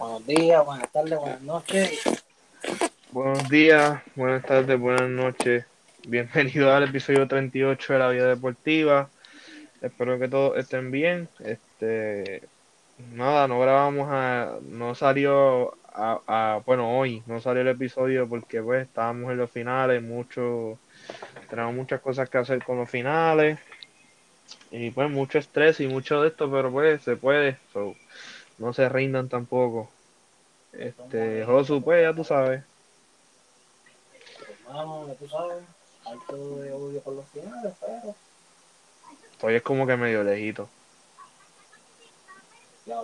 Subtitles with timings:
[0.00, 2.00] Buenos días, buenas tardes, buenas noches.
[3.12, 5.66] Buenos días, buenas tardes, buenas noches.
[6.08, 9.10] Bienvenido al episodio 38 de la vida deportiva.
[9.82, 11.28] Espero que todos estén bien.
[11.40, 12.42] Este,
[13.12, 18.86] nada, no grabamos a, no salió a, bueno, hoy no salió el episodio porque pues
[18.86, 20.78] estábamos en los finales, mucho,
[21.50, 23.58] tenemos muchas cosas que hacer con los finales
[24.70, 27.58] y pues mucho estrés y mucho de esto, pero pues se puede,
[28.60, 29.88] no se rindan tampoco.
[30.72, 32.62] Este, Josu, pues ya tú sabes.
[34.68, 35.64] Hermano, ya tú sabes,
[36.04, 38.14] alto de odio por los finales, pero
[39.42, 40.68] Hoy es como que medio lejito.
[42.86, 43.00] ya.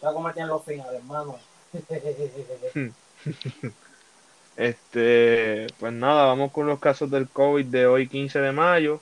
[0.00, 1.38] Ya como tienen los finales, hermano.
[4.56, 9.00] Este, pues nada, vamos con los casos del COVID de hoy 15 de mayo.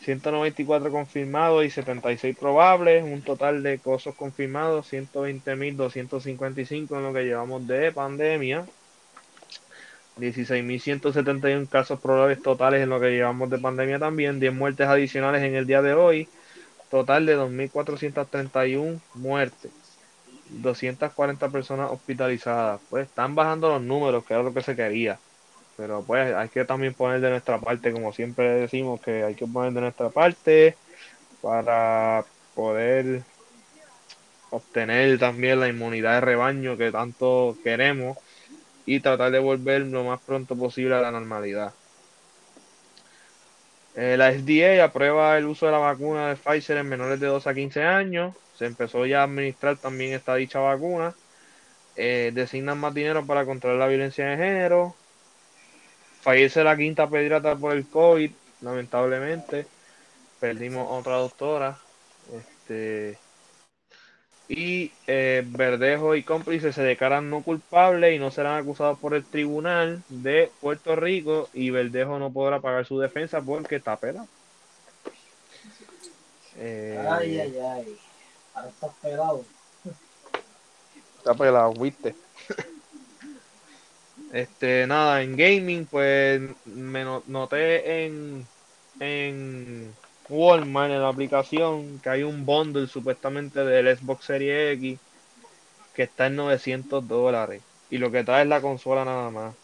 [0.00, 7.66] 194 confirmados y 76 probables, un total de casos confirmados 120.255 en lo que llevamos
[7.66, 8.66] de pandemia.
[10.18, 15.54] 16.171 casos probables totales en lo que llevamos de pandemia también, 10 muertes adicionales en
[15.54, 16.28] el día de hoy,
[16.90, 19.72] total de 2.431 muertes.
[20.48, 22.80] 240 personas hospitalizadas.
[22.88, 25.18] Pues están bajando los números, que era lo que se quería.
[25.76, 29.46] Pero pues hay que también poner de nuestra parte, como siempre decimos, que hay que
[29.46, 30.76] poner de nuestra parte
[31.42, 32.24] para
[32.54, 33.22] poder
[34.50, 38.16] obtener también la inmunidad de rebaño que tanto queremos
[38.86, 41.74] y tratar de volver lo más pronto posible a la normalidad.
[43.96, 47.46] Eh, la FDA aprueba el uso de la vacuna de Pfizer en menores de 2
[47.46, 48.34] a 15 años.
[48.54, 51.14] Se empezó ya a administrar también esta dicha vacuna.
[51.96, 54.94] Eh, designan más dinero para controlar la violencia de género.
[56.26, 59.64] Fallece la quinta pediatra por el COVID, lamentablemente.
[60.40, 61.78] Perdimos otra doctora.
[62.34, 63.16] Este,
[64.48, 69.24] y eh, Verdejo y cómplices se declaran no culpables y no serán acusados por el
[69.24, 74.26] tribunal de Puerto Rico y Verdejo no podrá pagar su defensa porque está pelado.
[76.56, 77.98] Eh, Ay, ay, ay.
[78.52, 79.44] Ahora estás pelado.
[81.18, 82.16] Está pelado, viste.
[84.28, 88.50] Este, nada, en gaming, pues me no- noté en,
[88.98, 89.98] en
[90.28, 95.00] Walmart, en la aplicación, que hay un bundle supuestamente del Xbox Series X
[95.92, 97.66] que está en 900 dólares.
[97.88, 99.56] Y lo que trae es la consola nada más.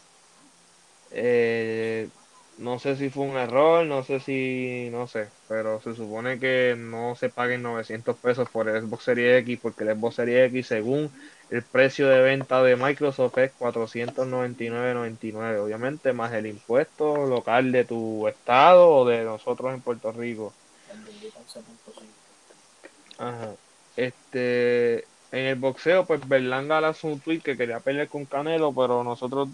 [1.09, 2.11] Eh,
[2.55, 6.75] no sé si fue un error, no sé si, no sé, pero se supone que
[6.77, 10.67] no se paguen 900 pesos por el Xbox Series X porque el Xbox Series X
[10.67, 11.13] según
[11.53, 18.27] el precio de venta de Microsoft es 499.99, obviamente más el impuesto local de tu
[18.27, 20.51] estado o de nosotros en Puerto Rico.
[20.91, 21.61] El bendito 11.5.
[23.19, 23.51] Ajá.
[23.95, 29.03] Este, en el boxeo, pues Berlanga lanzó un tweet que quería pelear con Canelo, pero
[29.03, 29.47] nosotros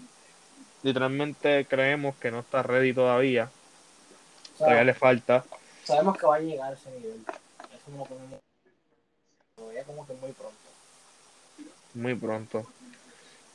[0.82, 3.50] literalmente creemos que no está ready todavía.
[4.56, 5.44] Todavía le falta.
[5.84, 7.22] sabemos que va a llegar ese nivel.
[7.26, 8.40] Eso no lo ponemos.
[9.54, 10.59] Todavía como que muy pronto.
[12.00, 12.66] Muy pronto.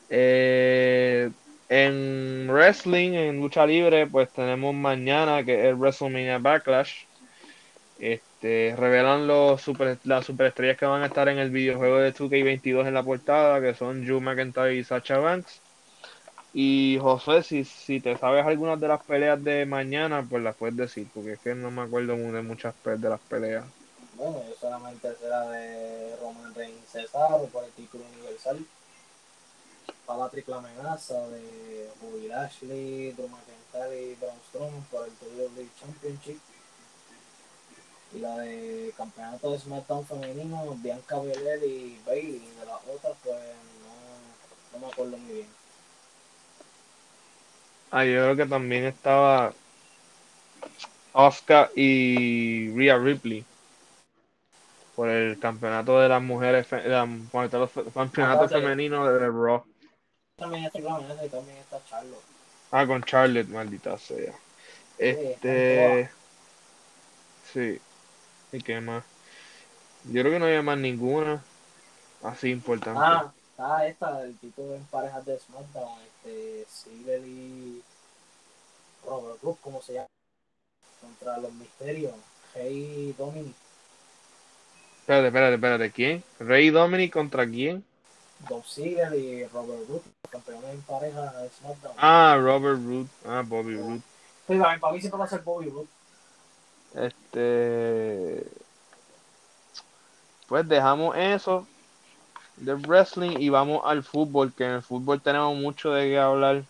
[0.08, 1.32] Eh,
[1.68, 7.06] en wrestling, en lucha libre, pues tenemos mañana que es el WrestleMania Backlash.
[7.98, 12.88] Este, revelan los super, las superestrellas que van a estar en el videojuego de 2K22
[12.88, 15.60] en la portada, que son Drew McIntyre y Sacha Banks.
[16.54, 20.78] Y José, si, si te sabes algunas de las peleas de mañana, pues las puedes
[20.78, 23.85] decir, porque es que no me acuerdo de muchas de las peleas.
[24.18, 28.66] Bueno, yo solamente será de Roman Reigns Cesaro por el título universal.
[30.06, 36.40] Para la amenaza de Bobby Lashley, Drew McIntyre y Braun Strowman por el WWE Championship.
[38.14, 42.36] Y la de campeonato de SmackDown femenino, Bianca Belair y Bailey.
[42.36, 45.48] Y de las otras, pues no, no me acuerdo muy bien.
[47.92, 49.54] Ah, yo creo que también estaba
[51.12, 53.46] Oscar y Rhea Ripley
[54.96, 57.08] por el campeonato de las mujeres, fe- la-
[57.94, 59.64] campeonato femenino de Raw.
[60.38, 62.24] También está y también está Charlotte.
[62.72, 64.34] Ah, con Charlotte, maldita sea.
[64.98, 66.10] Este,
[67.54, 67.80] sí.
[68.52, 69.04] ¿Y qué más?
[70.06, 71.44] Yo creo que no había más ninguna
[72.24, 73.00] así importante.
[73.02, 77.82] Ah, está esta, el título en parejas de SmackDown, este, Ziggler y
[79.06, 80.08] Robert Root, como se llama,
[81.02, 82.14] contra los misterios,
[82.54, 83.56] Rey Dominic,
[85.06, 85.92] Espérate, espérate, espérate.
[85.92, 86.24] ¿Quién?
[86.40, 87.84] ¿Rey Dominic contra quién?
[88.50, 91.94] Dolph Ziggler y Robert Root, campeones en pareja de SmackDown.
[91.98, 93.08] Ah, Robert Root.
[93.26, 94.02] Ah, Bobby Root.
[94.48, 95.88] Sí, para mí, siempre va a ser Bobby Root.
[96.96, 98.46] Este.
[100.48, 101.68] Pues dejamos eso.
[102.58, 106.64] del wrestling y vamos al fútbol, que en el fútbol tenemos mucho de qué hablar.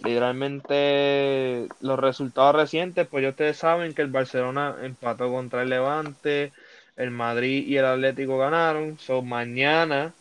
[0.00, 6.52] Literalmente los resultados recientes, pues ya ustedes saben que el Barcelona empató contra el Levante,
[6.96, 8.98] el Madrid y el Atlético ganaron.
[8.98, 10.14] So, mañana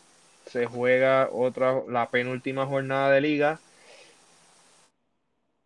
[0.48, 3.60] se juega otra, la penúltima jornada de liga.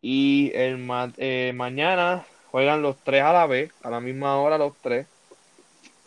[0.01, 4.73] Y el eh, mañana juegan los tres a la vez, a la misma hora los
[4.81, 5.07] tres.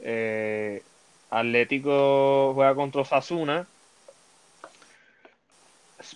[0.00, 0.82] Eh,
[1.30, 3.66] Atlético juega contra Sasuna.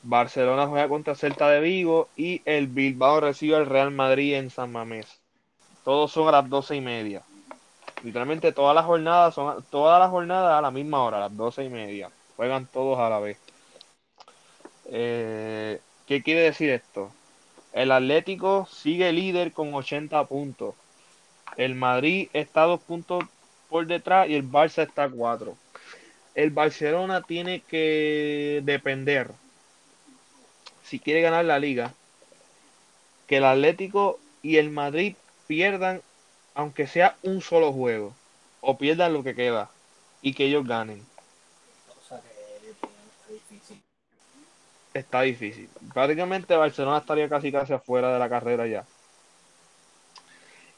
[0.03, 4.73] Barcelona juega contra Celta de Vigo y el Bilbao recibe al Real Madrid en San
[4.73, 5.07] Mamés.
[5.85, 7.23] Todos son a las doce y media.
[8.03, 11.65] Literalmente todas las jornadas son todas las jornadas a la misma hora, a las doce
[11.65, 12.11] y media.
[12.37, 13.39] Juegan todos a la vez.
[14.87, 17.11] Eh, ¿Qué quiere decir esto?
[17.73, 20.75] El Atlético sigue líder con 80 puntos.
[21.57, 23.25] El Madrid está dos puntos
[23.69, 25.57] por detrás y el Barça está cuatro.
[26.35, 29.31] El Barcelona tiene que depender,
[30.85, 31.95] si quiere ganar la liga,
[33.27, 35.17] que el Atlético y el Madrid
[35.47, 36.03] pierdan,
[36.57, 38.15] aunque sea un solo juego,
[38.61, 39.71] o pierdan lo que queda,
[40.23, 41.05] y que ellos ganen.
[44.95, 45.69] está difícil.
[45.93, 48.85] Prácticamente Barcelona estaría casi casi afuera de la carrera ya.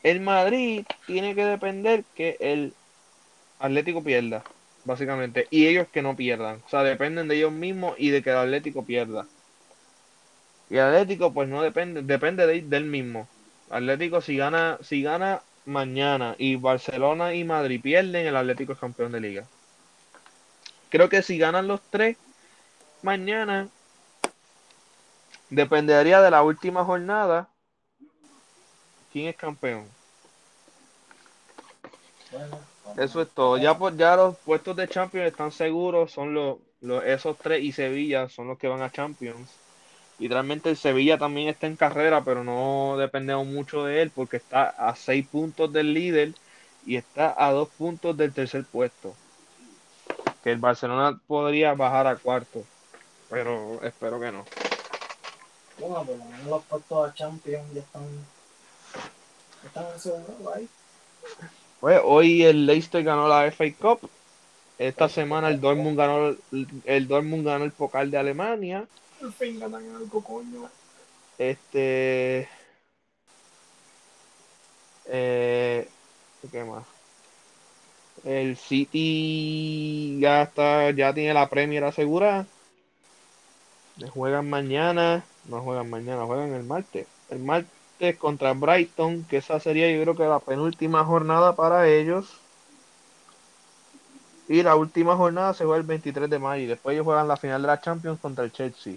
[0.02, 2.74] El Madrid tiene que depender que el
[3.60, 4.42] Atlético pierda,
[4.84, 6.60] básicamente, y ellos que no pierdan.
[6.66, 9.26] O sea, dependen de ellos mismos y de que el Atlético pierda.
[10.70, 13.28] Y el Atlético, pues no depende, depende de, del mismo.
[13.70, 19.12] Atlético, si gana, si gana mañana y Barcelona y Madrid pierden, el Atlético es campeón
[19.12, 19.44] de liga.
[20.88, 22.16] Creo que si ganan los tres
[23.02, 23.68] mañana,
[25.50, 27.48] Dependería de la última jornada.
[29.12, 29.86] ¿Quién es campeón?
[32.96, 33.56] Eso es todo.
[33.56, 36.12] Ya, ya los puestos de Champions están seguros.
[36.12, 36.58] Son los,
[37.04, 39.48] esos tres y Sevilla son los que van a Champions.
[40.18, 44.64] Literalmente el Sevilla también está en carrera, pero no dependemos mucho de él porque está
[44.68, 46.34] a seis puntos del líder
[46.84, 49.14] y está a dos puntos del tercer puesto.
[50.42, 52.64] Que el Barcelona podría bajar a cuarto,
[53.30, 54.44] pero espero que no.
[55.78, 58.02] Bueno, por lo menos los puestos a Champions ya están,
[59.64, 60.68] están en segundo ahí.
[61.80, 64.10] Pues hoy el Leicester ganó la FA Cup.
[64.78, 66.36] Esta semana el Dortmund ganó
[66.84, 68.86] el, Dortmund ganó el Pokal de Alemania.
[69.20, 70.68] Al fin ganan algo, coño.
[71.38, 72.48] Este.
[75.06, 75.88] Eh,
[76.50, 76.84] ¿Qué más?
[78.24, 82.46] El City ya está, ya tiene la Premier asegurada.
[84.12, 85.24] Juegan mañana.
[85.46, 87.06] No juegan mañana, juegan el martes.
[87.30, 92.36] El martes contra Brighton, que esa sería yo creo que la penúltima jornada para ellos.
[94.48, 96.64] Y la última jornada se juega el 23 de mayo.
[96.64, 98.94] Y después ellos juegan la final de la Champions contra el Chelsea.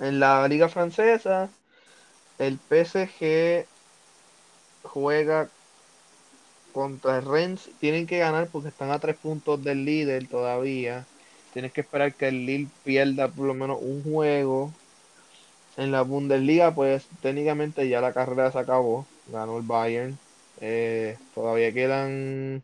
[0.00, 1.50] En la liga francesa,
[2.38, 3.66] el PSG
[4.82, 5.48] juega
[6.72, 11.04] contra el Rennes tienen que ganar porque están a tres puntos del líder todavía.
[11.52, 14.72] Tienes que esperar que el Lille pierda por lo menos un juego.
[15.76, 19.06] En la Bundesliga, pues técnicamente ya la carrera se acabó.
[19.32, 20.18] Ganó el Bayern.
[20.60, 22.62] Eh, todavía quedan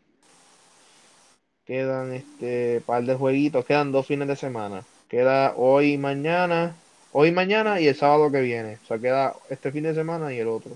[1.65, 4.83] quedan este par de jueguitos, quedan dos fines de semana.
[5.09, 6.75] Queda hoy y mañana,
[7.11, 8.77] hoy y mañana y el sábado que viene.
[8.83, 10.71] O sea, queda este fin de semana y el otro.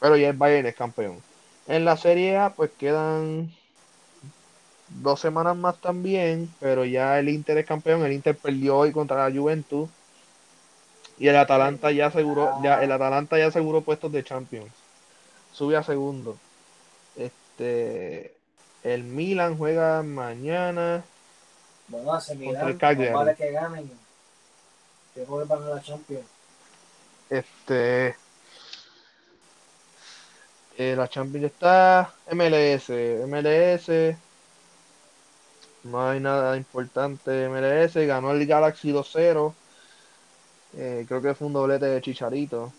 [0.00, 1.18] Pero ya el Bayern es campeón.
[1.68, 3.52] En la Serie A, pues quedan
[4.88, 8.04] dos semanas más también, pero ya el Inter es campeón.
[8.04, 9.88] El Inter perdió hoy contra la Juventus.
[11.18, 14.72] Y el Atalanta ya aseguró, ya, el Atalanta ya aseguró puestos de Champions.
[15.52, 16.36] Sube a segundo.
[17.16, 18.34] Este
[18.82, 21.04] el Milan juega mañana.
[21.88, 22.78] Bueno, hace Milan,
[23.12, 23.90] vale que ganen.
[25.14, 26.26] Que jueguen la Champions.
[27.28, 28.16] Este
[30.78, 32.88] eh, la Champions está MLS.
[33.26, 34.16] MLS.
[35.84, 37.48] No hay nada importante.
[37.48, 39.54] MLS ganó el Galaxy 2-0.
[40.74, 42.72] Eh, creo que fue un doblete de Chicharito.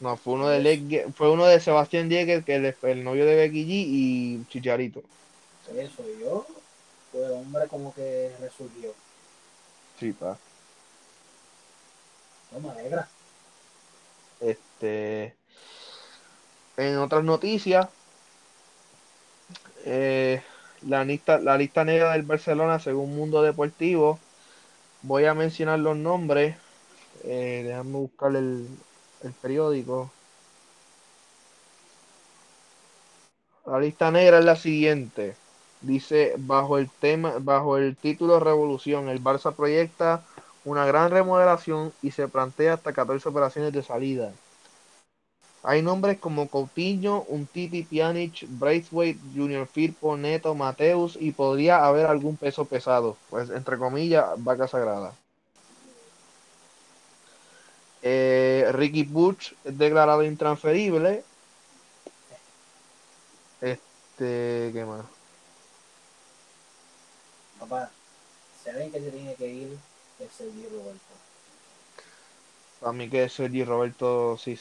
[0.00, 3.64] No, fue uno de fue uno de Sebastián Jäger, que es el, novio de Becky
[3.64, 5.02] G y Chicharito.
[5.74, 6.46] Eso, yo,
[7.12, 8.92] pues hombre como que resurgió.
[9.98, 10.36] Sí, pa.
[12.52, 13.08] No me alegra.
[14.40, 15.34] Este.
[16.76, 17.88] En otras noticias,
[19.84, 20.42] eh,
[20.82, 24.18] la, lista, la lista negra del Barcelona según Mundo Deportivo,
[25.02, 26.56] voy a mencionar los nombres,
[27.22, 28.66] eh, déjame buscar el,
[29.32, 30.10] periódico.
[33.66, 35.36] La lista negra es la siguiente.
[35.80, 40.22] Dice, bajo el tema, bajo el título Revolución, el Barça proyecta
[40.64, 44.32] una gran remodelación y se plantea hasta 14 operaciones de salida.
[45.62, 52.36] Hay nombres como Coutinho, Untiti, Pjanic, Braithwaite, Junior Firpo, Neto, Mateus y podría haber algún
[52.36, 55.14] peso pesado, pues entre comillas, vaca sagrada.
[58.06, 61.24] Eh, Ricky Butch es declarado intransferible.
[63.62, 65.06] Este, ¿qué más?
[67.58, 67.90] Papá,
[68.66, 69.78] alguien que se tiene que ir,
[70.20, 71.14] es Sergi Roberto.
[72.78, 74.54] Para mí que Sergi Roberto sí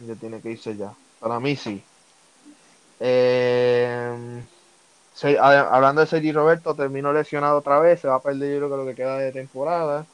[0.00, 0.92] ya tiene que irse ya.
[1.20, 1.84] Para mí sí.
[2.98, 4.42] Eh,
[5.14, 8.70] se- hablando de Sergi Roberto, terminó lesionado otra vez, se va a perder yo creo
[8.70, 10.06] que lo que queda de temporada.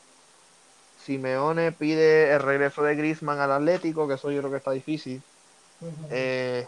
[1.08, 5.22] Simeone pide el regreso de Griezmann al Atlético, que eso yo creo que está difícil.
[6.10, 6.66] Eh,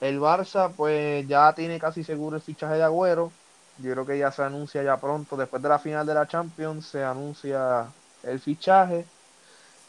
[0.00, 3.32] el Barça pues ya tiene casi seguro el fichaje de Agüero.
[3.78, 6.86] Yo creo que ya se anuncia ya pronto, después de la final de la Champions,
[6.86, 7.88] se anuncia
[8.22, 9.04] el fichaje.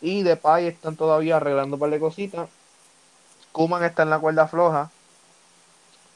[0.01, 2.50] Y Depay están todavía arreglando un par de cositas.
[3.51, 4.89] Kuman está en la cuerda floja.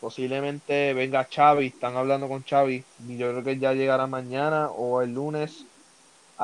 [0.02, 2.84] Posiblemente venga Xavi, están hablando con Xavi.
[3.08, 5.68] Y yo creo que ya llegará mañana o el lunes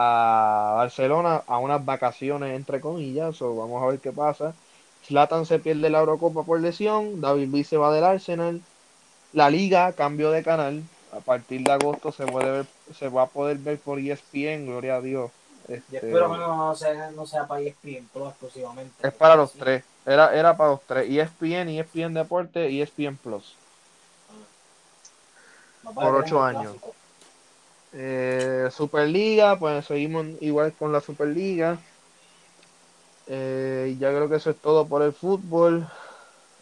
[0.01, 3.41] a Barcelona a unas vacaciones entre comillas.
[3.41, 4.53] o vamos a ver qué pasa.
[5.05, 7.19] Zlatan se pierde la Eurocopa por lesión.
[7.19, 8.61] David Luiz se va del Arsenal.
[9.33, 10.83] La liga cambio de canal.
[11.11, 12.65] A partir de agosto se puede ver,
[12.97, 15.31] se va a poder ver por ESPN, gloria a Dios.
[15.67, 19.07] Yo Este, espero que no sea, no sea para ESPN Pro exclusivamente.
[19.07, 19.59] es para los Sí.
[19.59, 19.83] tres.
[20.05, 21.09] Era, era para los tres.
[21.09, 23.55] ESPN, ESPN Deporte y ESPN Plus.
[25.83, 26.73] Papá, por ocho años.
[26.73, 26.95] clásico.
[27.93, 31.77] Eh, Superliga, pues seguimos igual con la Superliga.
[33.27, 35.87] Eh, ya creo que eso es todo por el fútbol.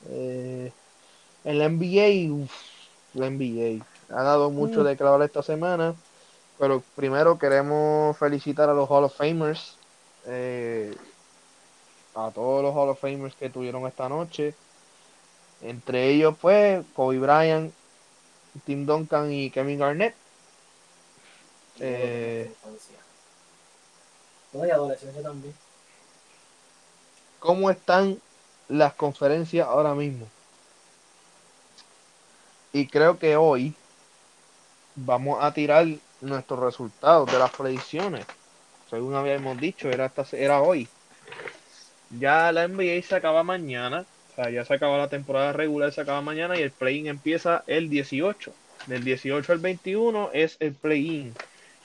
[0.10, 0.72] Eh,
[1.44, 2.52] en la NBA, uf,
[3.14, 4.84] la NBA ha dado mucho Mm.
[4.84, 5.96] de clavar esta semana.
[6.60, 9.76] Pero primero queremos felicitar a los Hall of Famers.
[10.30, 10.94] eh,
[12.16, 14.54] a todos los Hall of Famers que tuvieron esta noche.
[15.62, 17.72] Entre ellos, pues, Kobe Bryant,
[18.66, 20.16] Tim Duncan y Kevin Garnett.
[21.80, 22.52] Eh,
[24.54, 25.54] y adolescencia también.
[27.40, 28.20] ¿Cómo están
[28.68, 30.28] las conferencias ahora mismo?
[32.74, 33.74] Y creo que hoy
[34.96, 35.86] vamos a tirar
[36.22, 38.26] nuestros resultados de las predicciones.
[38.90, 40.88] Según habíamos dicho, era, esta, era hoy.
[42.10, 44.06] Ya la NBA se acaba mañana.
[44.32, 47.64] O sea, ya se acaba la temporada regular, se acaba mañana y el play-in empieza
[47.68, 48.54] el 18.
[48.86, 51.34] Del 18 al 21 es el play-in.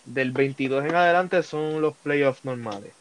[0.04, 2.92] Del 22 en adelante son los playoffs normales.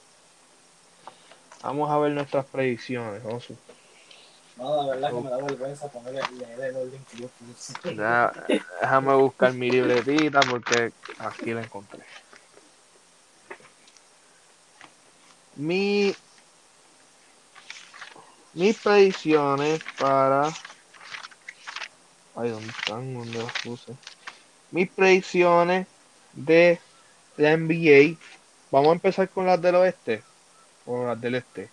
[1.63, 3.55] Vamos a ver nuestras predicciones, Osu.
[4.57, 7.95] No, la verdad que me da vergüenza ponerle el orden que yo puse.
[7.95, 8.31] Ya,
[8.81, 12.03] déjame buscar mi libretita porque aquí la encontré.
[15.55, 16.15] Mi,
[18.53, 20.47] mis predicciones para.
[22.35, 23.13] Ay, ¿dónde están?
[23.13, 23.93] ¿Dónde las puse?
[24.71, 25.87] Mis predicciones
[26.33, 26.79] de
[27.41, 28.17] la NBA.
[28.71, 30.23] Vamos a empezar con las del oeste
[30.85, 31.69] o las del este.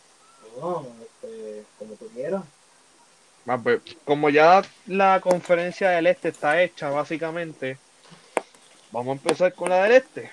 [0.61, 2.43] No, este, como tú quieras.
[3.47, 7.79] Ah, pues, como ya la conferencia del este está hecha, básicamente,
[8.93, 10.31] vamos a empezar con la del este.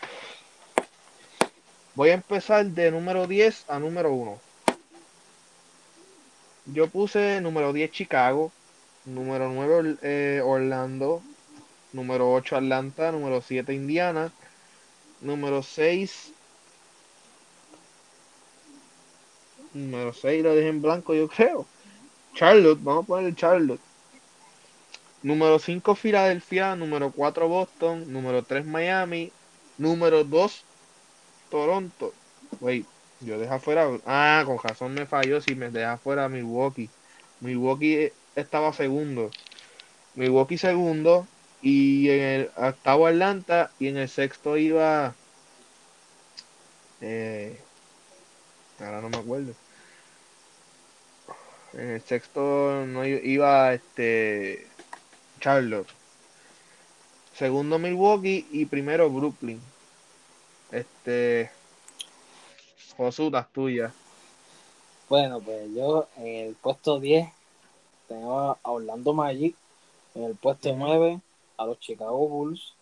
[1.95, 4.39] Voy a empezar de número 10 a número 1.
[6.65, 8.51] Yo puse número 10 Chicago,
[9.05, 11.21] número 9 eh, Orlando,
[11.93, 14.33] número 8 Atlanta, número 7 Indiana,
[15.21, 16.31] número 6
[19.73, 21.65] número 6 lo dejé en blanco yo creo.
[22.33, 23.81] Charlotte, vamos a poner Charlotte.
[25.23, 29.31] Número 5 Filadelfia, número 4 Boston, número 3 Miami,
[29.77, 30.63] número 2
[31.49, 32.13] Toronto.
[32.59, 32.85] Wait,
[33.21, 33.89] yo dejé afuera.
[34.05, 36.89] Ah, con razón me falló si me deja afuera Milwaukee.
[37.41, 39.31] Milwaukee estaba segundo.
[40.15, 41.27] Milwaukee segundo
[41.61, 45.15] y en el octavo Atlanta y en el sexto iba
[47.01, 47.59] eh,
[48.79, 49.53] ahora no me acuerdo.
[51.73, 54.67] En el sexto no iba este
[55.39, 55.89] Charlotte.
[57.35, 59.59] Segundo Milwaukee y primero Brooklyn.
[60.71, 61.51] Este
[62.97, 63.93] Josutas tuyas.
[65.09, 67.29] Bueno, pues yo en el puesto 10
[68.07, 69.55] tengo a Orlando Magic.
[70.15, 70.79] En el puesto Ujú.
[70.79, 71.19] 9
[71.57, 72.73] a los Chicago Bulls.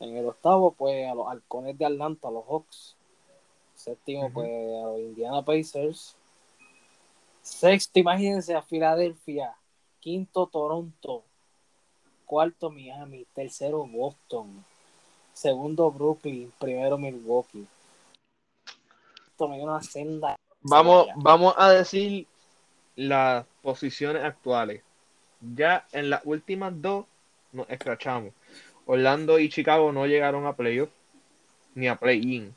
[0.00, 2.96] En el octavo, pues a los Halcones de Atlanta, a los Hawks.
[3.74, 6.16] Séptimo, pues a los Indiana Pacers.
[7.42, 9.54] Sexto, imagínense a Filadelfia.
[10.00, 11.22] quinto Toronto,
[12.26, 14.64] cuarto Miami, tercero Boston,
[15.32, 17.66] segundo Brooklyn, primero Milwaukee.
[19.36, 20.36] Tomé una senda.
[20.60, 22.26] Vamos, vamos a decir
[22.96, 24.82] las posiciones actuales.
[25.40, 27.06] Ya en las últimas dos
[27.54, 28.32] nos escrachamos.
[28.86, 30.90] Orlando y Chicago no llegaron a playoff
[31.74, 32.54] ni a play-in.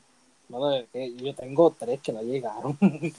[0.48, 2.78] yo tengo tres que no llegaron.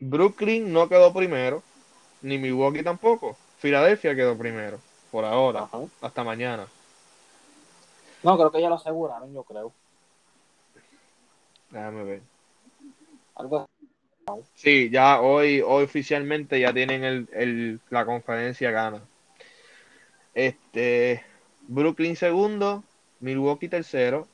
[0.00, 1.62] Brooklyn no quedó primero,
[2.22, 3.36] ni Milwaukee tampoco.
[3.58, 5.68] Filadelfia quedó primero, por ahora,
[6.00, 6.66] hasta mañana.
[8.22, 9.72] No, creo que ya lo aseguraron, yo creo.
[11.70, 12.22] Déjame ver.
[13.34, 13.66] Algo
[14.54, 19.02] Sí, ya hoy, hoy oficialmente ya tienen el, el, la conferencia gana.
[20.34, 21.24] Este,
[21.68, 22.84] Brooklyn segundo,
[23.20, 24.28] Milwaukee tercero,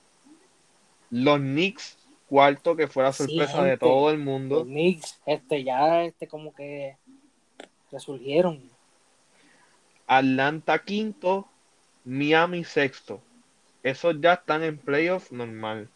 [1.11, 1.99] los Knicks
[2.29, 4.57] cuarto, que fue la sorpresa de todo el mundo.
[4.57, 6.97] Los Knicks, este, ya, este, como que
[7.91, 8.71] resurgieron.
[10.07, 11.49] Atlanta quinto,
[12.05, 13.21] Miami sexto.
[13.83, 15.88] Esos ya están en playoff normal.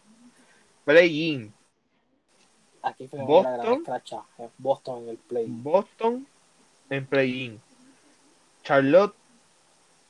[0.85, 1.53] Play-in.
[2.83, 4.01] Aquí fue Boston, la
[4.57, 5.45] Boston en el play.
[5.47, 6.27] Boston
[6.89, 7.61] en play-in.
[8.63, 9.15] Charlotte,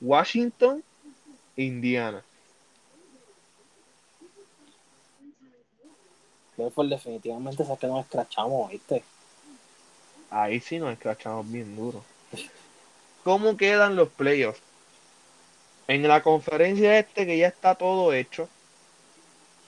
[0.02, 0.84] Washington,
[1.56, 2.24] Indiana.
[6.56, 9.04] Pues definitivamente es que nos escrachamos, ¿viste?
[10.30, 12.04] Ahí sí nos escrachamos bien duro.
[13.24, 14.62] ¿Cómo quedan los playoffs?
[15.88, 18.48] En la conferencia este que ya está todo hecho,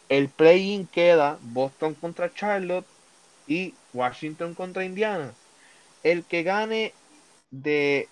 [0.10, 2.86] el play-in queda Boston contra Charlotte
[3.48, 5.34] y Washington contra Indiana.
[6.04, 6.94] El que gane
[7.52, 8.08] de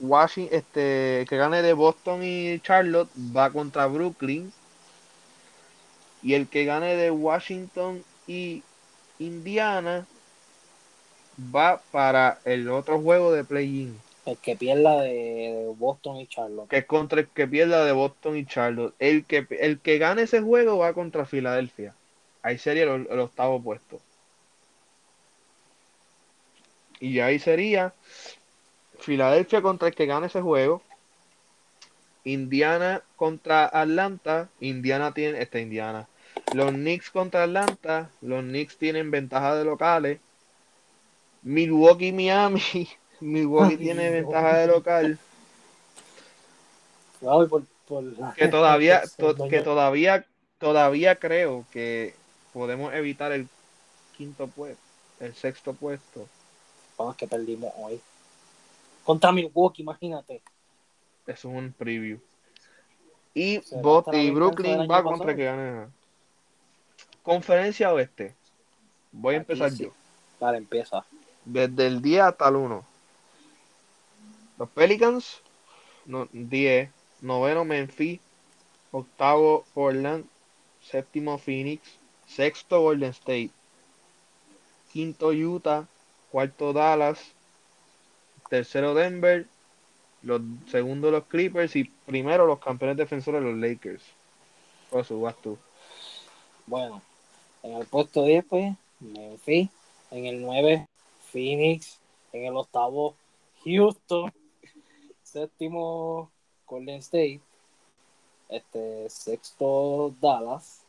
[0.00, 4.52] Washington, este, que gane de Boston y Charlotte va contra Brooklyn.
[6.22, 8.62] Y el que gane de Washington y
[9.18, 10.06] Indiana
[11.54, 13.98] va para el otro juego de play-in.
[14.26, 16.68] El que pierda de Boston y Charlotte.
[16.68, 18.94] Que contra el que pierda de Boston y Charlotte.
[18.98, 21.94] El que, el que gane ese juego va contra Filadelfia.
[22.42, 24.00] Ahí sería el, el octavo puesto.
[27.00, 27.94] Y ahí sería
[28.98, 30.82] Filadelfia contra el que gane ese juego.
[32.24, 34.48] Indiana contra Atlanta.
[34.60, 36.08] Indiana tiene, esta Indiana.
[36.54, 38.10] Los Knicks contra Atlanta.
[38.20, 40.20] Los Knicks tienen ventaja de locales.
[41.42, 42.62] Milwaukee, Miami.
[43.20, 45.18] Milwaukee tiene ventaja de local.
[48.36, 49.02] que todavía,
[49.50, 50.26] que todavía,
[50.58, 52.14] todavía creo que
[52.52, 53.48] podemos evitar el
[54.16, 54.82] quinto puesto,
[55.20, 56.28] el sexto puesto.
[56.96, 58.00] Vamos que perdimos hoy.
[59.08, 60.42] Contra Milwaukee, imagínate.
[61.26, 62.18] Eso es un preview.
[63.32, 65.86] Y, y Brooklyn va contra que gane.
[67.22, 68.34] Conferencia Oeste.
[69.10, 69.92] Voy a empezar yo.
[70.38, 71.06] Vale, empieza.
[71.46, 72.84] Desde el día hasta el 1.
[74.58, 75.40] Los Pelicans,
[76.04, 76.90] 10.
[77.22, 78.20] Noveno Memphis.
[78.92, 80.26] Octavo Portland.
[80.82, 81.80] Séptimo Phoenix.
[82.26, 83.52] Sexto Golden State.
[84.92, 85.86] Quinto Utah.
[86.30, 87.37] Cuarto Dallas.
[88.48, 89.46] Tercero Denver.
[90.22, 91.76] Los segundos los Clippers.
[91.76, 94.02] Y primero los campeones defensores los Lakers.
[94.90, 95.58] Oso, vas tú.
[96.66, 97.02] Bueno,
[97.62, 99.68] en el puesto 10, pues, Memphis.
[100.10, 100.86] En el 9,
[101.30, 101.98] Phoenix.
[102.32, 103.14] En el octavo,
[103.64, 104.32] Houston.
[105.22, 106.30] Séptimo,
[106.66, 107.40] Golden State.
[108.48, 110.82] Este, sexto, Dallas.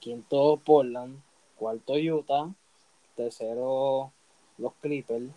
[0.00, 1.20] Quinto, Portland.
[1.56, 2.48] Cuarto, Utah.
[3.16, 4.12] Tercero,
[4.58, 5.30] los Clippers.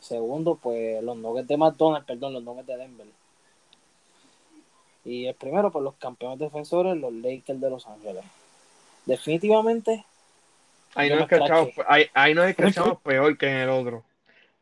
[0.00, 3.06] Segundo, pues los Nuggets de McDonald's, perdón, los Nuggets de Denver.
[5.04, 8.24] Y el primero, pues los campeones defensores, los Lakers de Los Ángeles
[9.08, 10.04] definitivamente.
[10.94, 12.54] Ahí nos, escuchamos, ahí, ahí nos
[13.02, 14.04] peor que en el otro.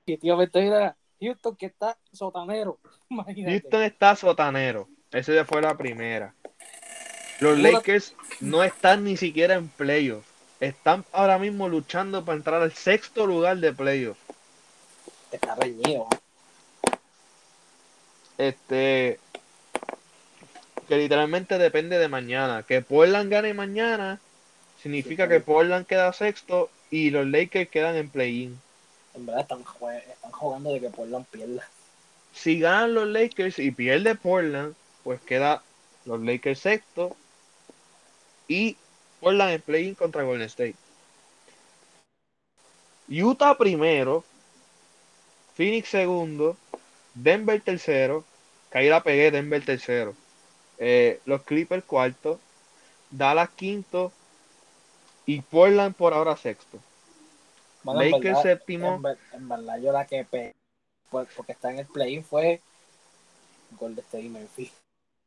[0.07, 2.79] Definitivamente, mira, Houston que está sotanero.
[3.11, 4.88] Houston está sotanero.
[5.11, 6.35] Ese ya fue la primera.
[7.40, 10.27] Los Lakers no están ni siquiera en playoffs.
[10.59, 14.20] Están ahora mismo luchando para entrar al sexto lugar de playoffs.
[15.37, 16.09] Está reñido.
[18.38, 19.20] Este.
[20.88, 22.62] Que literalmente depende de mañana.
[22.62, 24.18] Que Portland gane mañana
[24.83, 28.59] significa que Portland queda sexto y los Lakers quedan en play-in.
[29.14, 31.68] En verdad están, jugando de que Portland pierda.
[32.33, 35.62] Si ganan los Lakers y pierde Portland, pues queda
[36.07, 37.14] los Lakers sexto
[38.49, 38.77] y
[39.20, 40.77] Portland en play-in contra Golden State.
[43.09, 44.25] Utah primero,
[45.57, 46.57] Phoenix segundo,
[47.14, 48.25] Denver tercero,
[48.71, 50.14] caí la pegué, Denver tercero.
[50.79, 52.38] Eh, los Clippers cuarto,
[53.11, 54.12] Dallas quinto,
[55.25, 56.79] y Portland por ahora sexto.
[57.83, 58.95] Bueno, en Lakers verdad- séptimo.
[58.97, 60.55] En, ver- en verdad, yo la que pe
[61.11, 62.61] pues, porque está en el play fue
[63.79, 64.73] Golden State y Memphis.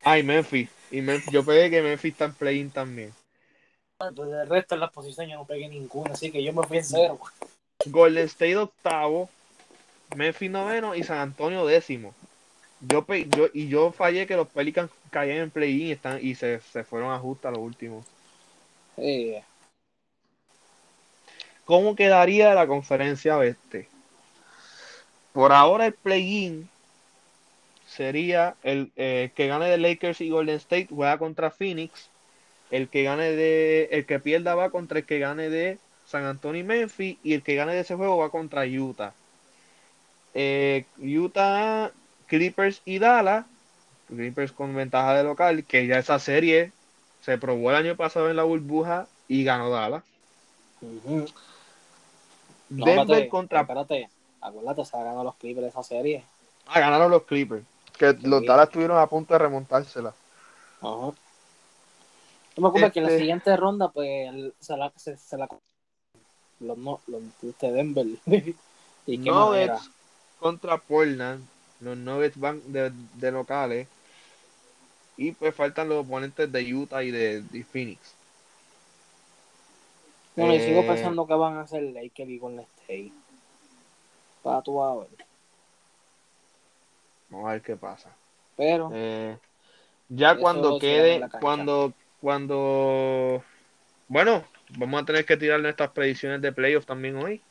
[0.04, 0.70] Ay, Memphis.
[0.92, 3.13] Y Memphis, yo pegué que Memphis está en play-in también.
[4.00, 6.78] Entonces, el resto de las posiciones yo no pegué ninguna, así que yo me fui
[6.78, 7.20] en cero.
[7.86, 9.30] Golden State octavo,
[10.15, 12.13] Memphis noveno y San Antonio décimo.
[12.82, 16.60] Yo, yo y yo fallé que los Pelicans caían en play-in y, están, y se,
[16.62, 18.06] se fueron a justa los últimos.
[18.98, 19.43] Eh,
[21.65, 23.88] ¿Cómo quedaría la conferencia oeste?
[25.34, 26.69] Por ahora el play-in
[27.88, 32.10] sería el eh, que gane de Lakers y Golden State juega contra Phoenix.
[32.72, 36.62] El que gane de el que pierda va contra el que gane de San Antonio
[36.62, 39.13] y Memphis y el que gane de ese juego va contra Utah.
[40.34, 41.92] Eh, Utah,
[42.28, 43.46] Clippers y Dallas.
[44.08, 46.72] Clippers con ventaja de local, que ya esa serie
[47.22, 50.04] se probó el año pasado en la burbuja y ganó Dallas.
[50.82, 51.26] ujú.
[52.70, 54.10] No, Denver espérate, contra Espérate,
[54.42, 56.24] acuérdate, se ha ganado los Clippers esa serie.
[56.68, 57.63] Ah, ganaron los Clippers.
[57.98, 58.48] Que los Sí.
[58.48, 60.10] Dallas estuvieron a punto de remontársela.
[60.82, 61.12] Ajá.
[62.58, 65.48] No me preocupes que en la Este- siguiente ronda, pues, se la, se, se la
[66.60, 67.22] los, no, los
[67.60, 68.06] de Denver.
[69.06, 69.74] ¿Y qué manera?
[69.74, 69.89] Nuggets
[70.39, 71.45] contra Portland.
[71.82, 73.88] Los Nuggets van de, de locales.
[75.17, 77.99] Y pues faltan los oponentes de Utah y de, de Phoenix.
[80.36, 83.12] Bueno, y sigo Eh, pensando que van a hacer Lakers y Golden State.
[84.41, 85.08] Para tu a ver.
[87.30, 88.10] Vamos a ver qué pasa.
[88.56, 89.38] Pero, Eh,
[90.10, 93.43] ya cuando quede, cuando, cuando,
[94.08, 94.43] bueno,
[94.78, 97.41] vamos a tener que tirar nuestras predicciones de playoff también hoy.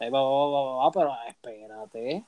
[0.00, 2.24] Ahí va, va, va, va, pero espérate.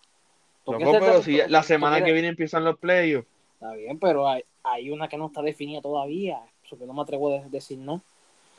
[0.65, 3.27] ¿Por qué Loco, te- pero te- si te- la semana que viene empiezan los playoffs.
[3.55, 6.41] Está bien, pero hay, hay una que no está definida todavía.
[6.65, 8.01] Eso que no me atrevo a decir no.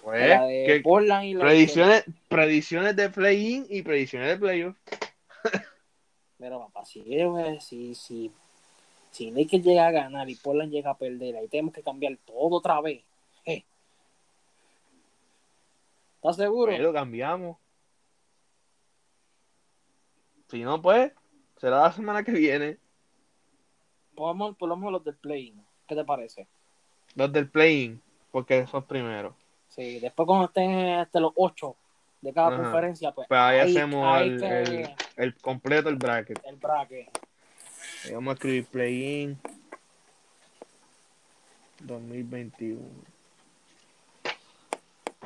[0.03, 4.75] Pues, la de ¿qué- Portland y la predicciones, predicciones de play-in y predicciones de playoff.
[6.39, 8.31] Pero papá, si, eh, si, si,
[9.11, 12.57] si Lakers llega a ganar y Portland llega a perder, ahí tenemos que cambiar todo
[12.57, 13.03] otra vez.
[13.45, 13.63] Eh.
[16.15, 16.71] ¿Estás seguro?
[16.71, 17.57] Pues lo cambiamos.
[20.51, 21.13] Si no, pues,
[21.57, 22.77] será la semana que viene.
[24.15, 25.55] Pongamos por lo menos los del play
[25.87, 26.45] ¿Qué te parece?
[27.15, 29.33] Los del play-in, porque son primeros.
[29.69, 31.75] Sí, después cuando estén este, los ocho
[32.21, 32.57] de cada Ajá.
[32.63, 36.41] conferencia, pues Pues ahí, ahí- hacemos ahí el, que- el- el completo, el bracket.
[36.45, 37.09] el bracket.
[38.05, 39.37] Ahí vamos a escribir play-in
[41.79, 42.81] 2021.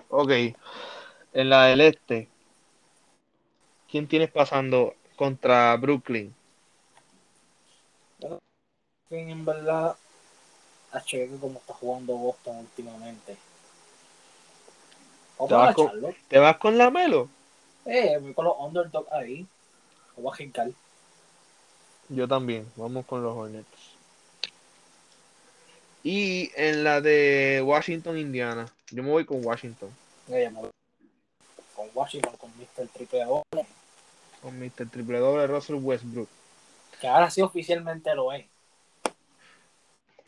[0.09, 0.31] Ok.
[1.33, 2.29] En la del este,
[3.89, 6.33] ¿quién tienes pasando contra Brooklyn?
[9.09, 9.95] Que en verdad,
[10.91, 13.37] a que como está jugando Boston últimamente.
[15.47, 16.15] Te vas con-.
[16.27, 17.29] ¿Te vas con la Melo?
[17.85, 19.45] Eh, voy con los underdogs ahí.
[20.17, 20.69] Voy a jincar.
[22.09, 23.67] Yo también, vamos con los Hornets.
[26.03, 29.89] Y en la de Washington, Indiana, yo me voy con Washington,
[30.27, 30.69] Eh, me voy
[31.75, 32.87] con Washington, con Mr.
[32.89, 33.65] Triple Doble.
[34.45, 34.87] Con Mr.
[34.91, 36.29] Triple Doble Russell Westbrook.
[37.01, 38.45] Que ahora sí oficialmente lo es.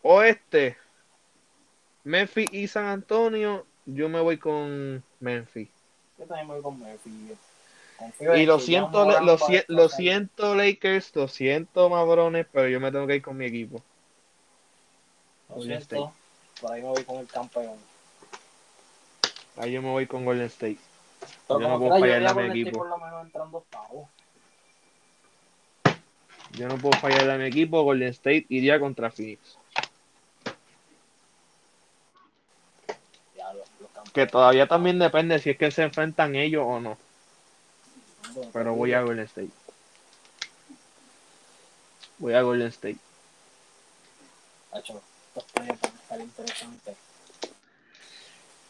[0.02, 0.76] Oeste,
[2.04, 5.70] Memphis y San Antonio, yo me voy con Memphis.
[6.18, 7.38] Yo también me voy con Memphis.
[7.96, 12.92] Confío Y lo siento, lo, si- lo siento Lakers, lo siento Mabrones, pero yo me
[12.92, 13.84] tengo que ir con mi equipo.
[15.50, 16.12] Lo Golden siento.
[16.60, 17.78] Por ahí me voy con el campeón.
[19.58, 20.80] Ahí yo me voy con Golden State.
[21.48, 22.78] Pero Yo no puedo fallarle a mi este equipo.
[22.80, 24.10] por lo menos entrando octavo.
[26.52, 29.58] Yo no puedo fallarle a mi equipo, Golden State iría contra Phoenix.
[33.36, 34.12] Ya, los, los campeones.
[34.14, 36.98] Que todavía también depende si es que se enfrentan ellos o no.
[38.54, 39.50] Pero voy a Golden State.
[42.18, 42.98] Voy a Golden State.
[44.72, 45.02] Hacho,
[45.36, 46.98] estos interesantes.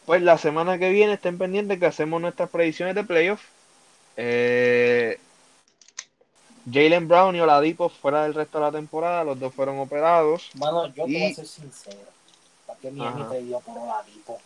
[0.08, 3.42] Pues la semana que viene estén pendientes que hacemos nuestras predicciones de playoff.
[4.16, 5.20] Eh,
[6.72, 10.48] Jalen Brown y Oladipo fuera del resto de la temporada, los dos fueron operados.
[10.54, 11.98] Mano, yo te voy Y- a ser sincero.
[12.66, 13.30] ¿Para qué Miami Ajá.
[13.32, 14.38] te dio por Oladipo?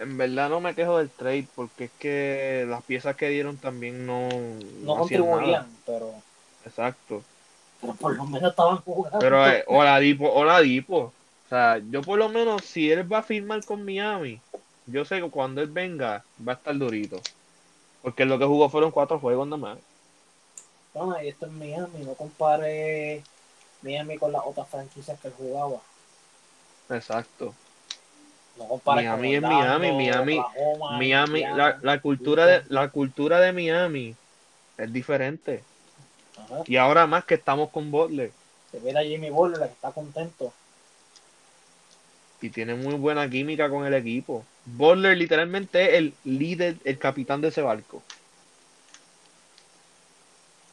[0.00, 4.04] En verdad no me quejo del trade porque es que las piezas que dieron también
[4.04, 4.98] no, No nada.
[4.98, 6.12] contribuían, pero,
[6.66, 7.22] Exacto.
[7.80, 9.20] pero por lo menos estaban jugando.
[9.20, 11.12] Pero eh, Oladipo, Oladipo.
[11.48, 14.38] O sea, yo por lo menos, si él va a firmar con Miami,
[14.84, 17.22] yo sé que cuando él venga va a estar durito.
[18.02, 19.78] Porque lo que jugó fueron cuatro juegos nada más.
[20.92, 23.22] Bueno, y esto es Miami, no compare
[23.80, 25.80] Miami con las otras franquicias que él jugaba.
[26.90, 27.54] Exacto.
[28.58, 34.16] No Miami es Miami, Miami, Oklahoma, Miami, la, la cultura de, la cultura de Miami
[34.76, 35.62] es diferente.
[36.36, 36.62] Ajá.
[36.66, 38.32] Y ahora más que estamos con Butler
[38.70, 40.52] Se mira a Jimmy Butler que está contento.
[42.40, 44.44] Y tiene muy buena química con el equipo.
[44.64, 48.02] Butler literalmente es el líder, el capitán de ese barco.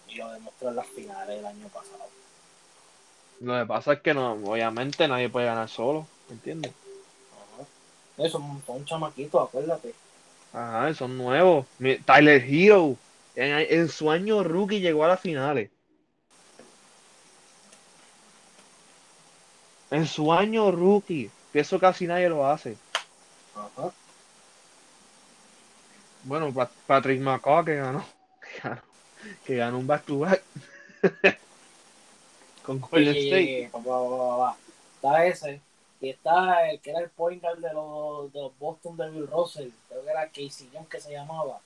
[0.10, 2.06] Y lo demostró en las finales del año pasado.
[3.42, 6.72] Lo que pasa es que no, obviamente nadie puede ganar solo, ¿entiendes?
[7.34, 7.68] Ajá.
[8.26, 9.94] Eso, son un chamaquito, acuérdate.
[10.54, 11.66] Ajá, son nuevos.
[12.06, 12.96] Tyler Hero,
[13.36, 15.70] en, en su año rookie llegó a las finales.
[19.92, 22.76] En su año rookie, que eso casi nadie lo hace.
[23.56, 23.90] Ajá.
[26.26, 28.06] Bueno, Pa- Patrick McCaw que ganó,
[28.42, 28.82] que ganó,
[29.46, 30.44] que ganó un back-to-back
[32.66, 33.72] con Golden State.
[33.74, 34.58] va, va, va.
[34.96, 35.62] Está ese.
[36.02, 39.28] Y está el que era el point guard de los, de los Boston de Bill
[39.28, 39.70] Russell.
[39.88, 41.62] Creo que era Casey Young que se llamaba.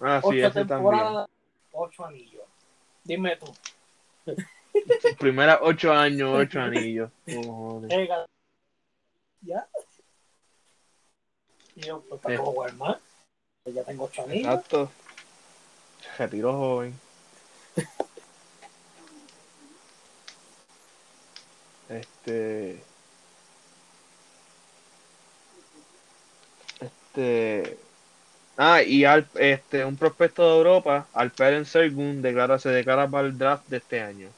[0.00, 1.24] Ah, sí, ocho ese también.
[1.72, 2.44] ocho anillos.
[3.04, 3.46] Dime tú.
[5.00, 7.10] Sus primeras ocho años, ocho anillos.
[7.24, 7.90] Cojones.
[9.44, 9.68] ¿Ya?
[11.76, 12.98] Y yo, pues, ¿para jugar más?
[13.62, 14.46] Pues ya tengo ocho anillos.
[14.46, 14.90] Exacto.
[16.00, 16.98] Se retiró joven.
[21.88, 22.82] Este.
[26.80, 27.78] Este.
[28.56, 33.36] Ah, y al, este, un prospecto de Europa, Alperen Sergun, declara, se declara para el
[33.36, 34.28] draft de este año.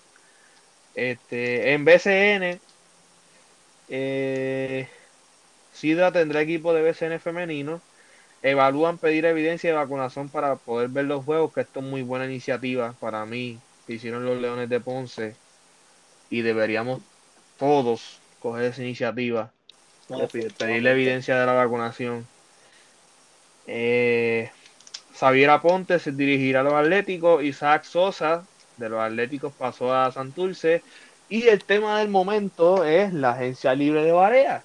[0.94, 2.60] Este, en BCN,
[3.88, 4.90] eh,
[5.70, 7.86] Sidra tendrá equipo de BCN femenino.
[8.42, 12.26] Evalúan pedir evidencia de vacunación para poder ver los juegos, que esto es muy buena
[12.26, 15.40] iniciativa para mí, que hicieron los Leones de Ponce,
[16.28, 17.02] y deberíamos
[17.56, 19.54] todos coger esa iniciativa
[20.08, 22.30] No, de pedir, pedir la evidencia de la vacunación.
[23.64, 24.50] Eh,
[25.12, 30.84] Xavier Aponte se dirigirá a los Atléticos, Isaac Sosa de los Atléticos pasó a Santurce,
[31.28, 34.62] y el tema del momento es la agencia libre de Barea.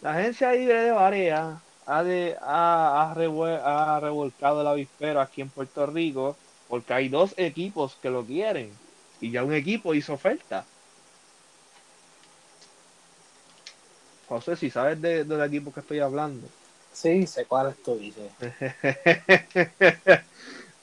[0.00, 5.50] La agencia libre de Barea ha, de, ha, ha ha revolcado el avispero aquí en
[5.50, 6.36] Puerto Rico
[6.68, 8.70] porque hay dos equipos que lo quieren
[9.20, 10.64] y ya un equipo hizo oferta.
[14.26, 16.48] José, si sabes de, del equipo que estoy hablando.
[16.92, 18.30] Sí, sé cuál es tú dices.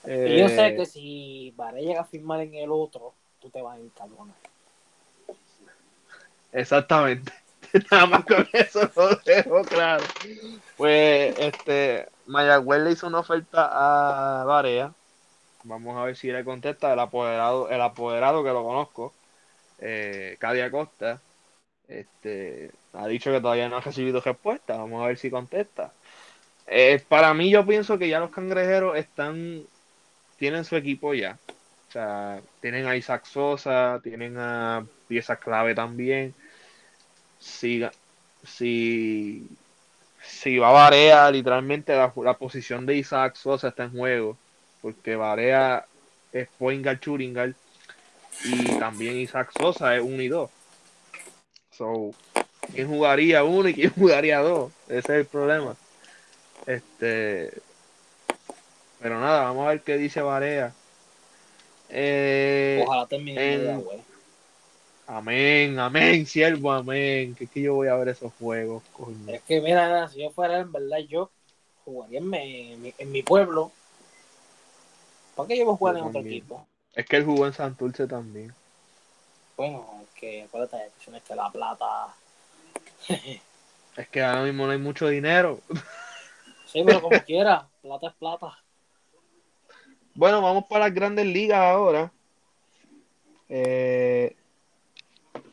[0.06, 3.78] Eh, yo sé que si Varela llega a firmar en el otro, tú te vas
[3.78, 4.36] a encabronar.
[6.52, 7.32] Exactamente.
[7.92, 10.04] Nada más con eso lo dejo claro.
[10.78, 14.94] Pues, este, Mayagüez le hizo una oferta a Varea.
[15.64, 19.14] Vamos a ver si le contesta el apoderado, el apoderado que lo conozco,
[19.80, 21.22] eh, Cadia Costa.
[21.88, 24.78] Este, ha dicho que todavía no ha recibido respuesta.
[24.78, 25.92] Vamos a ver si contesta.
[26.68, 29.64] Eh, para mí, yo pienso que ya los cangrejeros están,
[30.38, 31.38] tienen su equipo ya.
[31.90, 36.36] O sea, tienen a Isaac Sosa, tienen a piezas clave también.
[37.40, 37.84] Si,
[38.44, 39.48] si,
[40.22, 44.38] si va Varea, literalmente la, la posición de Isaac Sosa está en juego.
[44.84, 45.84] Porque Varea
[46.32, 47.56] es shooting guard,
[48.46, 50.50] Y también Isaac Sosa es 1 y 2.
[51.72, 52.12] So,
[52.72, 54.72] ¿quién jugaría uno y quién jugaría dos?
[54.88, 55.76] Ese es el problema.
[56.68, 57.52] Este.
[59.02, 60.74] Pero nada, vamos a ver qué dice Varea.
[61.90, 64.00] Eh, Ojalá termine en- güey.
[65.08, 67.36] amén, amén, siervo, amén.
[67.36, 69.32] Que es que yo voy a ver esos juegos, coño.
[69.32, 71.32] Es que, mira, si yo fuera, en verdad, yo
[71.84, 73.72] jugaría en mi, en mi, en mi pueblo.
[75.36, 76.68] ¿Para qué yo voy a jugar Yo en otro equipo?
[76.94, 78.54] Es que él jugó en Santurce también.
[79.58, 82.14] Bueno, que acuérdate tienes que la plata.
[83.98, 85.60] Es que ahora mismo no hay mucho dinero.
[86.66, 88.56] Sí, pero como quiera, plata es plata.
[90.20, 92.12] Bueno, vamos para las grandes ligas ahora.
[93.48, 94.36] Eh,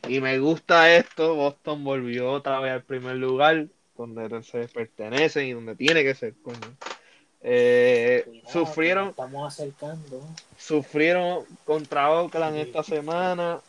[0.09, 1.35] y me gusta esto.
[1.35, 6.33] Boston volvió otra vez al primer lugar, donde se pertenece y donde tiene que ser.
[6.43, 6.59] coño.
[7.43, 10.21] Eh, Cuidado, sufrieron, Estamos acercando.
[10.57, 13.61] sufrieron contra Oakland esta semana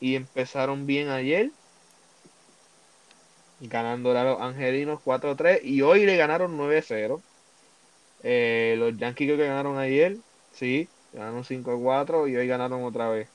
[0.00, 1.50] y empezaron bien ayer.
[3.60, 7.20] Ganando a los angelinos 4-3 y hoy le ganaron 9-0.
[8.22, 10.16] Eh, los Yankees creo que ganaron ayer,
[10.52, 13.28] sí, ganaron 5-4 y hoy ganaron otra vez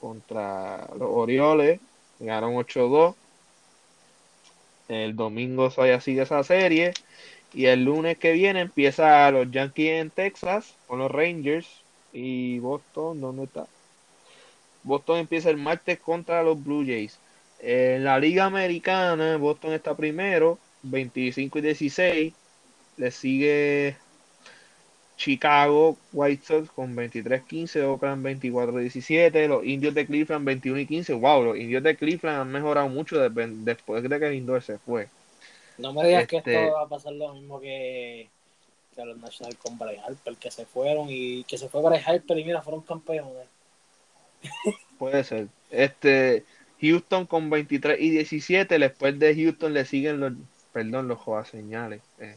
[0.00, 1.80] contra los Orioles,
[2.18, 3.14] ganaron 8-2.
[4.88, 6.92] El domingo todavía sigue esa serie
[7.52, 11.68] y el lunes que viene empieza los Yankees en Texas con los Rangers
[12.12, 13.66] y Boston, ¿dónde está?
[14.82, 17.18] Boston empieza el martes contra los Blue Jays.
[17.60, 22.34] En la Liga Americana, Boston está primero, 25 y 16.
[22.96, 23.96] Le sigue
[25.20, 31.12] Chicago White Sox con 23-15, Oakland 24-17, los Indios de Cleveland 21 y 15.
[31.12, 35.08] Wow, los Indios de Cleveland han mejorado mucho después de que Lindor se fue.
[35.76, 38.30] No me digas que esto este va a pasar lo mismo que,
[38.96, 42.38] que los Nationals con Bryce Harper, que se fueron y que se fue Bryce Harper
[42.38, 43.46] y mira, fueron campeones.
[44.98, 45.48] Puede ser.
[45.70, 46.44] Este,
[46.80, 50.32] Houston con 23 y 17, después de Houston le siguen los,
[50.72, 52.00] perdón, los señales.
[52.20, 52.36] Eh,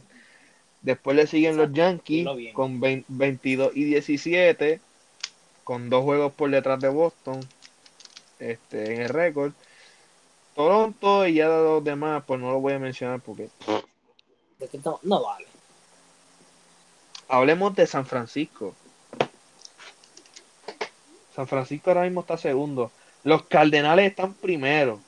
[0.84, 4.80] Después le siguen los Yankees con 22 y 17,
[5.64, 7.40] con dos juegos por detrás de Boston
[8.38, 9.52] este, en el récord.
[10.54, 13.48] Toronto y ya los demás, pues no lo voy a mencionar porque.
[15.02, 15.46] No vale.
[17.28, 18.74] Hablemos de San Francisco.
[21.34, 22.92] San Francisco ahora mismo está segundo.
[23.22, 25.00] Los Cardenales están primero.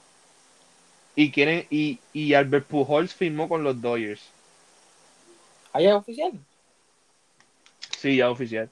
[1.15, 1.67] Y quieren.
[1.69, 4.36] Y, y Albert Pujols firmó con los Dodgers.
[5.77, 6.33] ¿Ahí es oficial?
[7.99, 8.71] Sí, ya es oficial.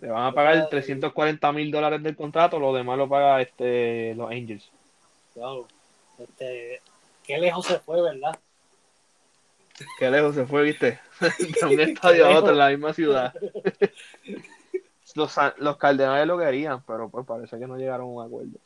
[0.00, 4.28] Le van a pagar 340 mil dólares del contrato, lo demás lo paga este, los
[4.28, 4.68] Angels.
[5.36, 5.68] Wow.
[6.18, 6.80] Este,
[7.22, 8.36] qué lejos se fue, ¿verdad?
[10.00, 10.98] Qué lejos se fue, viste.
[11.60, 13.32] de un estadio a otro en la misma ciudad.
[15.14, 18.58] los, los Cardenales lo querían, pero pues parece que no llegaron a un acuerdo.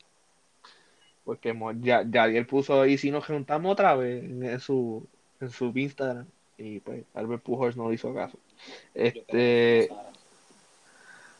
[1.23, 5.07] Porque ya, ya puso, y si nos juntamos otra vez en su,
[5.39, 6.25] en su Instagram.
[6.57, 8.37] Y pues Albert Pujols no hizo caso.
[8.93, 9.89] Este,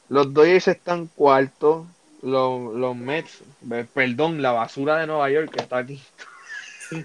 [0.09, 1.87] los Dodgers están cuartos.
[2.21, 3.43] Los, los Mets,
[3.93, 6.01] perdón, la basura de Nueva York que está aquí.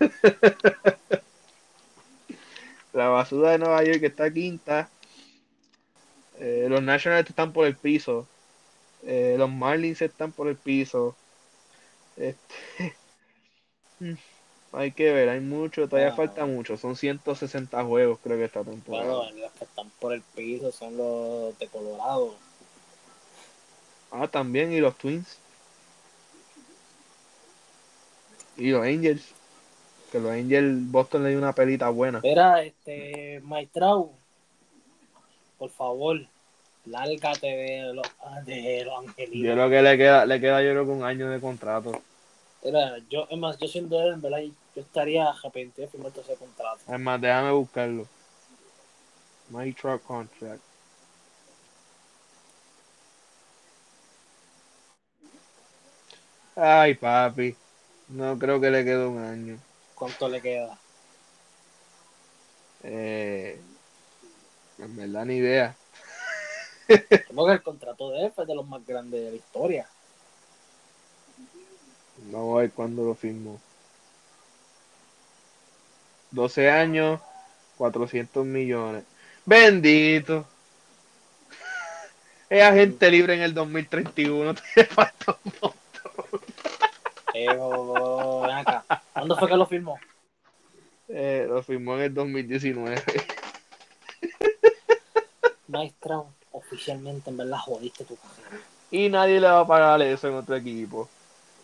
[2.92, 4.88] la basura de Nueva York que está quinta.
[6.38, 8.26] Eh, los Nationals están por el piso.
[9.02, 11.16] Eh, los Marlins están por el piso.
[12.16, 12.54] Este,
[14.00, 14.14] mm.
[14.72, 16.78] Hay que ver, hay mucho, todavía falta mucho.
[16.78, 19.16] Son 160 juegos, creo que esta temporada.
[19.16, 22.34] Bueno, los que están por el piso son los de Colorado.
[24.10, 25.38] Ah, también, y los Twins.
[28.56, 29.22] Y los Angels.
[30.10, 32.18] Que los Angels, Boston le dio una pelita buena.
[32.18, 34.10] Espera, este, Maestrao,
[35.58, 36.20] por favor,
[36.86, 38.06] lárgate de los,
[38.44, 39.46] de los angelinos.
[39.46, 42.02] Yo creo que le queda, le queda yo creo que un año de contrato.
[42.62, 44.40] Era, yo, es más, yo siendo él, en verdad,
[44.74, 46.80] yo estaría arrepentido de firmar ese contrato.
[46.88, 48.06] Es más, déjame buscarlo.
[49.50, 50.62] My truck contract.
[56.56, 57.56] Ay, papi.
[58.08, 59.58] No creo que le quede un año.
[59.94, 60.78] ¿Cuánto le queda?
[62.82, 63.60] Eh,
[64.78, 65.76] en verdad, ni idea.
[67.28, 69.88] Como que el contrato de él fue de los más grandes de la historia.
[72.30, 73.60] Vamos a ver cuándo lo firmó.
[76.32, 77.20] 12 años,
[77.76, 79.04] 400 millones.
[79.44, 80.46] Bendito.
[82.48, 84.54] Es agente libre en el 2031.
[84.74, 85.72] Te falta un montón.
[87.34, 88.84] Eh, oh, ven acá.
[89.12, 89.98] ¿Cuándo fue que lo firmó?
[91.08, 93.02] Eh, lo firmó en el 2019.
[95.68, 98.62] Maestra, oficialmente en verdad jodiste tu carrera.
[98.90, 101.08] Y nadie le va a pagar eso en otro equipo.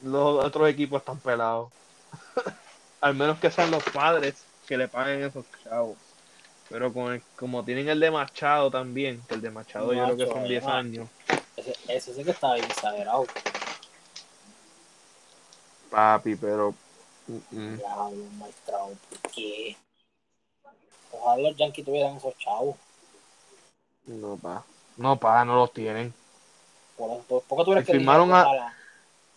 [0.03, 1.71] Los otros equipos están pelados.
[3.01, 5.97] Al menos que sean los padres que le paguen esos chavos.
[6.69, 10.27] Pero con como tienen el de Machado también, que el de Machado yo creo que
[10.27, 11.09] son 10 años.
[11.57, 13.27] Ese, ese sí que está bien exagerado.
[15.91, 16.75] Papi, pero.
[17.27, 17.97] Ya,
[18.39, 19.77] maestrado, ¿por qué?
[21.13, 22.77] Ojalá los Yankees tuvieran esos chavos.
[24.05, 24.63] No, pa.
[24.99, 26.13] No, pa, no los tienen.
[26.97, 28.75] Por, por, ¿por qué tú eres que firmaron a,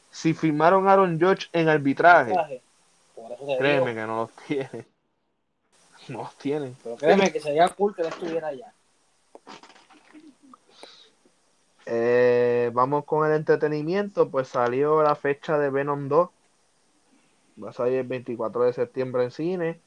[0.09, 2.61] Si firmaron a Aaron George en arbitraje,
[3.57, 4.85] créeme que no los tienen.
[6.11, 6.75] No los tienen.
[6.83, 8.73] Pero créeme que sería cool que él estuviera allá.
[11.85, 14.29] Eh, vamos con el entretenimiento.
[14.29, 16.29] Pues salió la fecha de Venom 2.
[17.63, 19.81] Va a salir el 24 de septiembre en cine.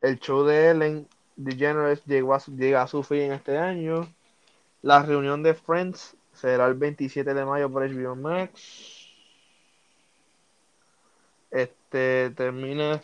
[0.00, 4.08] El show de Ellen DeGeneres llegó a, llega a su fin en este año.
[4.82, 9.08] La reunión de Friends será el 27 de mayo por HBO Max.
[11.50, 13.00] Este termina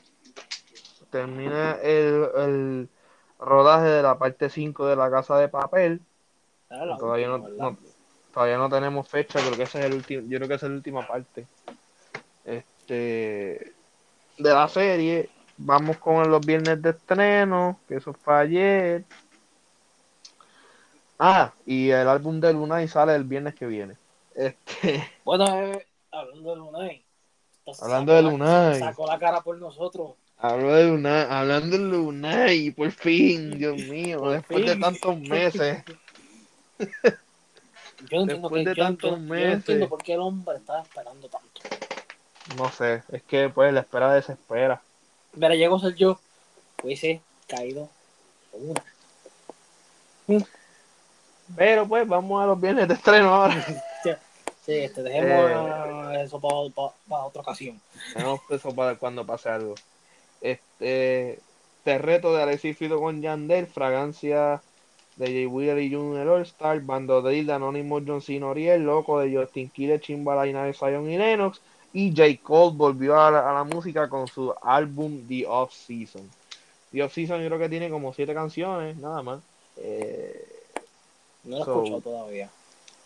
[1.13, 2.89] termina el,
[3.39, 6.01] rodaje de la parte 5 de la casa de papel.
[6.99, 7.77] todavía no,
[8.33, 10.71] todavía no tenemos fecha, creo que ese es el último, yo creo que esa es
[10.71, 11.47] la última parte.
[12.45, 13.75] Este
[14.39, 15.29] de la serie.
[15.59, 19.05] Vamos con los viernes de estreno, que eso fue ayer.
[21.19, 23.97] Ah, y el álbum de Lunay sale el viernes que viene.
[24.35, 25.09] Este.
[25.25, 27.05] Bueno, eh, hablando de Lunay,
[27.81, 28.79] Hablando de Lunay.
[28.81, 30.15] Sacó la cara por nosotros.
[30.43, 35.83] Hablo de Lunay, hablando de Lunay, por fin, Dios mío, Por después de tantos meses.
[38.11, 39.53] Yo entiendo, Después que, de yo, tantos yo- yo no meses.
[39.55, 41.61] entiendo por qué el hombre estaba esperando tanto.
[42.57, 44.83] No sé, es que pues la espera desespera.
[45.35, 46.19] Mira, llegó a ser yo.
[46.83, 47.89] Hubiese caído
[48.53, 48.83] una.
[51.57, 53.65] Pero pues vamos a los viernes de estreno ahora.
[54.65, 55.51] Sí, este, dejemos
[56.15, 56.23] Eh.
[56.23, 57.81] eso para otra ocasión.
[58.15, 59.75] Tenemos eso para cuando pase algo.
[60.43, 61.39] Este,
[61.85, 64.61] te reto de Alexis Fido con Yandel, fragancia
[65.17, 68.39] de Jay Wheeler y Junior All Star, Bando de Anonymous John C.
[68.39, 71.61] Noriel, Loco de Justin Killer, Chimbalaina de Zion y Lennox,
[71.93, 72.43] y J.
[72.43, 76.23] Cole volvió a la, a la música con su álbum The Off Season.
[76.91, 79.41] The Off Season yo creo que tiene como siete canciones, nada más.
[79.77, 80.45] Eh,
[81.45, 82.51] No lo he So- escuchado todavía.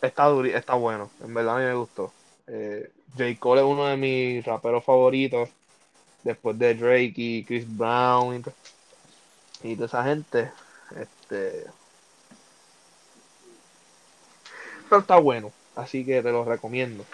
[0.03, 2.12] está, duri- está bueno, en verdad a mí me gustó.
[2.47, 3.24] Eh, J.
[3.41, 5.49] Cole es uno de mis raperos favoritos,
[6.27, 8.53] después de Drake y Chris Brown y, to-
[9.62, 10.51] y toda esa gente.
[11.01, 11.66] Este,
[14.89, 17.05] pero está bueno, así que te lo recomiendo.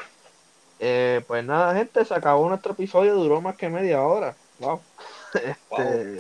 [0.79, 4.37] Eh, pues nada, gente, se acabó nuestro episodio, duró más que media hora.
[4.59, 4.81] Wow.
[5.35, 6.19] Este,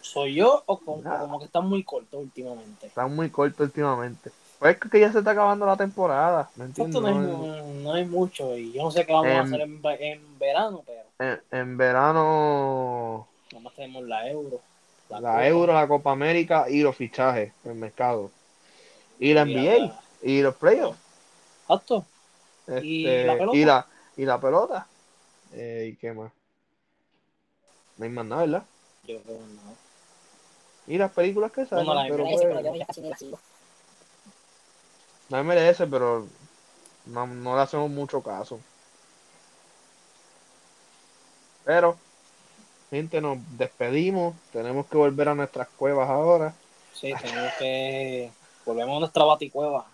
[0.00, 2.86] ¿Soy yo o como, como que está muy corto últimamente?
[2.86, 4.30] está muy corto últimamente.
[4.58, 6.94] Pues es que ya se está acabando la temporada, ¿me entiendes?
[6.94, 10.00] Esto no, hay, No- hay mucho y yo no sé qué vamos a Em, hacer
[10.00, 11.03] en verano, pero
[11.50, 14.60] en, en verano nada más tenemos la euro.
[15.08, 18.30] la, Copa, Euro, la Copa América y los fichajes el mercado.
[19.18, 20.98] Y la y NBA y los playoffs.
[21.62, 22.04] Exacto.
[22.66, 23.56] Este, ¿Y la pelota?
[23.56, 24.86] y la, y la pelota.
[25.52, 26.32] Eh, ¿Y qué más?
[27.96, 28.64] No hay más nada, ¿verdad?
[29.04, 29.84] Yo creo que no.
[30.86, 31.86] Y las películas que salen.
[31.86, 33.38] Bueno, la pero MLS, pero yo ya casi ni la sigo.
[35.28, 36.26] la MLS, pero
[37.06, 38.58] no, no le hacemos mucho caso.
[41.64, 41.96] Pero,
[42.90, 44.34] gente, nos despedimos.
[44.52, 46.54] Tenemos que volver a nuestras cuevas ahora.
[46.92, 48.30] Sí, tenemos que.
[48.64, 49.86] Volvemos a nuestra baticueva.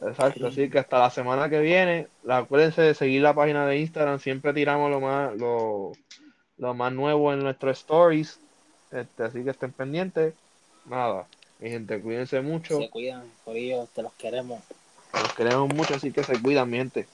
[0.00, 4.18] Exacto, así que hasta la semana que viene, acuérdense de seguir la página de Instagram,
[4.18, 5.92] siempre tiramos lo más, lo,
[6.58, 8.38] lo más nuevo en nuestros stories,
[8.92, 10.34] este, así que estén pendientes.
[10.84, 11.26] Nada,
[11.58, 14.60] mi gente, cuídense mucho, Se cuidan, por ellos, te los queremos.
[15.14, 17.06] los queremos mucho, así que se cuidan, mi gente.